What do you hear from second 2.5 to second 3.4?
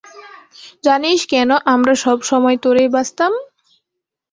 তোরেই বাছতাম?